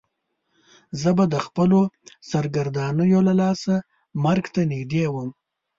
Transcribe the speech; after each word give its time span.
زه 1.01 1.09
به 1.17 1.25
د 1.33 1.35
خپلو 1.45 1.79
سرګردانیو 2.31 3.19
له 3.27 3.33
لاسه 3.41 3.73
مرګ 4.25 4.45
ته 4.53 4.61
نږدې 4.71 5.05
وم. 5.09 5.29